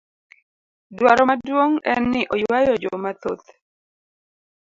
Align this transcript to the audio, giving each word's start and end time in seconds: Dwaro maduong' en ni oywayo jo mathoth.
Dwaro 0.97 1.21
maduong' 1.29 1.79
en 1.91 2.03
ni 2.11 2.21
oywayo 2.33 2.73
jo 2.81 2.91
mathoth. 3.03 3.47